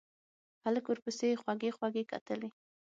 [0.63, 2.49] هلک ورپسې خوږې خوږې کتلې.